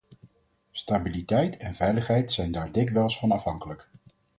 [0.73, 3.89] Stabiliteit en veiligheid zijn daar dikwijls van afhankelijk.